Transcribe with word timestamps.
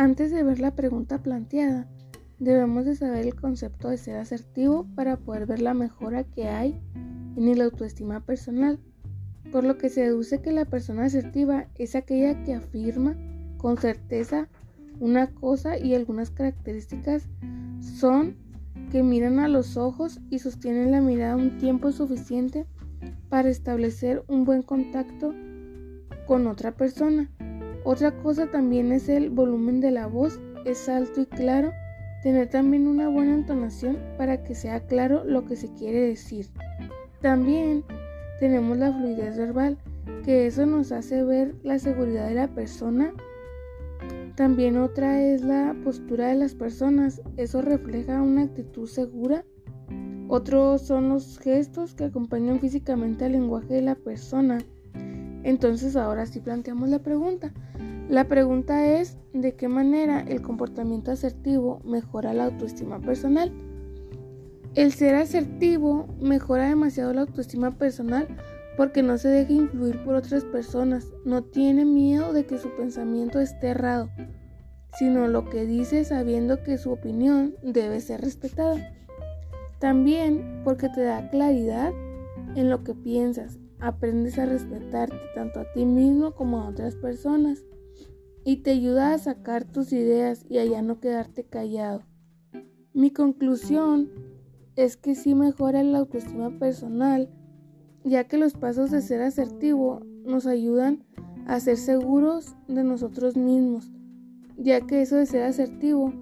Antes 0.00 0.30
de 0.30 0.42
ver 0.42 0.60
la 0.60 0.74
pregunta 0.74 1.22
planteada, 1.22 1.86
debemos 2.38 2.86
de 2.86 2.96
saber 2.96 3.26
el 3.26 3.34
concepto 3.34 3.90
de 3.90 3.98
ser 3.98 4.16
asertivo 4.16 4.86
para 4.94 5.18
poder 5.18 5.44
ver 5.44 5.60
la 5.60 5.74
mejora 5.74 6.24
que 6.24 6.48
hay 6.48 6.80
en 7.36 7.48
el 7.48 7.60
autoestima 7.60 8.24
personal, 8.24 8.80
por 9.52 9.62
lo 9.62 9.76
que 9.76 9.90
se 9.90 10.00
deduce 10.00 10.40
que 10.40 10.52
la 10.52 10.64
persona 10.64 11.04
asertiva 11.04 11.66
es 11.74 11.96
aquella 11.96 12.42
que 12.44 12.54
afirma 12.54 13.14
con 13.58 13.76
certeza 13.76 14.48
una 15.00 15.34
cosa 15.34 15.76
y 15.76 15.94
algunas 15.94 16.30
características 16.30 17.28
son 17.82 18.36
que 18.90 19.02
miran 19.02 19.38
a 19.38 19.48
los 19.48 19.76
ojos 19.76 20.18
y 20.30 20.38
sostienen 20.38 20.92
la 20.92 21.02
mirada 21.02 21.36
un 21.36 21.58
tiempo 21.58 21.92
suficiente 21.92 22.64
para 23.28 23.50
establecer 23.50 24.24
un 24.28 24.46
buen 24.46 24.62
contacto 24.62 25.34
con 26.26 26.46
otra 26.46 26.74
persona. 26.74 27.30
Otra 27.84 28.16
cosa 28.22 28.50
también 28.50 28.92
es 28.92 29.08
el 29.08 29.30
volumen 29.30 29.80
de 29.80 29.90
la 29.90 30.06
voz, 30.06 30.38
es 30.64 30.88
alto 30.88 31.22
y 31.22 31.26
claro, 31.26 31.72
tener 32.22 32.48
también 32.48 32.86
una 32.86 33.08
buena 33.08 33.34
entonación 33.34 33.98
para 34.18 34.42
que 34.42 34.54
sea 34.54 34.80
claro 34.80 35.24
lo 35.24 35.44
que 35.44 35.56
se 35.56 35.72
quiere 35.74 36.00
decir. 36.00 36.46
También 37.20 37.84
tenemos 38.38 38.76
la 38.76 38.92
fluidez 38.92 39.36
verbal, 39.36 39.78
que 40.24 40.46
eso 40.46 40.66
nos 40.66 40.92
hace 40.92 41.24
ver 41.24 41.54
la 41.62 41.78
seguridad 41.78 42.28
de 42.28 42.34
la 42.34 42.48
persona 42.48 43.14
también 44.40 44.78
otra 44.78 45.20
es 45.22 45.44
la 45.44 45.76
postura 45.84 46.28
de 46.28 46.34
las 46.34 46.54
personas. 46.54 47.20
Eso 47.36 47.60
refleja 47.60 48.22
una 48.22 48.44
actitud 48.44 48.88
segura. 48.88 49.44
Otros 50.28 50.80
son 50.80 51.10
los 51.10 51.38
gestos 51.38 51.94
que 51.94 52.04
acompañan 52.04 52.58
físicamente 52.58 53.26
al 53.26 53.32
lenguaje 53.32 53.74
de 53.74 53.82
la 53.82 53.96
persona. 53.96 54.56
Entonces 55.42 55.96
ahora 55.96 56.26
sí 56.26 56.40
planteamos 56.40 56.88
la 56.88 56.98
pregunta. 56.98 57.52
La 58.08 58.24
pregunta 58.24 58.86
es 58.86 59.16
¿de 59.32 59.54
qué 59.54 59.68
manera 59.68 60.20
el 60.20 60.42
comportamiento 60.42 61.12
asertivo 61.12 61.80
mejora 61.84 62.34
la 62.34 62.46
autoestima 62.46 63.00
personal? 63.00 63.52
El 64.74 64.92
ser 64.92 65.14
asertivo 65.14 66.06
mejora 66.20 66.68
demasiado 66.68 67.12
la 67.12 67.22
autoestima 67.22 67.72
personal 67.78 68.28
porque 68.76 69.02
no 69.02 69.18
se 69.18 69.28
deja 69.28 69.52
influir 69.52 70.02
por 70.04 70.14
otras 70.14 70.44
personas, 70.44 71.06
no 71.24 71.42
tiene 71.42 71.84
miedo 71.84 72.32
de 72.32 72.46
que 72.46 72.58
su 72.58 72.70
pensamiento 72.76 73.40
esté 73.40 73.68
errado, 73.68 74.08
sino 74.98 75.28
lo 75.28 75.50
que 75.50 75.66
dice 75.66 76.04
sabiendo 76.04 76.62
que 76.62 76.78
su 76.78 76.90
opinión 76.90 77.54
debe 77.62 78.00
ser 78.00 78.20
respetada. 78.20 78.92
También 79.80 80.62
porque 80.64 80.88
te 80.88 81.02
da 81.02 81.28
claridad 81.30 81.92
en 82.54 82.70
lo 82.70 82.84
que 82.84 82.94
piensas, 82.94 83.58
aprendes 83.80 84.38
a 84.38 84.46
respetarte 84.46 85.16
tanto 85.34 85.60
a 85.60 85.72
ti 85.72 85.84
mismo 85.84 86.34
como 86.34 86.60
a 86.60 86.68
otras 86.68 86.96
personas 86.96 87.64
y 88.44 88.56
te 88.58 88.70
ayuda 88.70 89.14
a 89.14 89.18
sacar 89.18 89.64
tus 89.64 89.92
ideas 89.92 90.44
y 90.48 90.58
a 90.58 90.64
ya 90.64 90.82
no 90.82 91.00
quedarte 91.00 91.44
callado. 91.44 92.02
Mi 92.92 93.10
conclusión 93.10 94.10
es 94.76 94.96
que 94.96 95.14
sí 95.14 95.34
mejora 95.34 95.82
la 95.82 95.98
autoestima 95.98 96.58
personal 96.58 97.28
ya 98.04 98.24
que 98.24 98.38
los 98.38 98.54
pasos 98.54 98.90
de 98.90 99.02
ser 99.02 99.22
asertivo 99.22 100.00
nos 100.24 100.46
ayudan 100.46 101.04
a 101.46 101.60
ser 101.60 101.76
seguros 101.76 102.54
de 102.68 102.84
nosotros 102.84 103.36
mismos, 103.36 103.90
ya 104.56 104.80
que 104.86 105.02
eso 105.02 105.16
de 105.16 105.26
ser 105.26 105.42
asertivo 105.42 106.12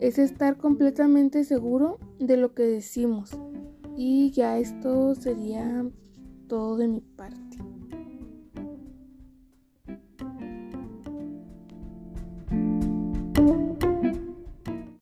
es 0.00 0.18
estar 0.18 0.56
completamente 0.56 1.44
seguro 1.44 1.98
de 2.18 2.36
lo 2.36 2.54
que 2.54 2.62
decimos. 2.62 3.38
Y 3.96 4.30
ya 4.30 4.58
esto 4.58 5.14
sería 5.14 5.84
todo 6.50 6.76
de 6.76 6.88
mi 6.88 7.00
parte. 7.00 7.69